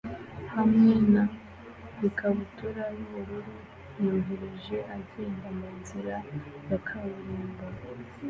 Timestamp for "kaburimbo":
6.87-7.65